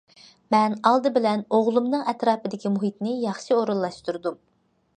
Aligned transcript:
مەن 0.53 0.71
ئالدى 0.91 1.11
بىلەن 1.17 1.43
ئوغلۇمنىڭ 1.57 2.07
ئەتراپىدىكى 2.13 2.73
مۇھىتنى 2.77 3.13
ياخشى 3.27 3.57
ئورۇنلاشتۇردۇم. 3.59 4.41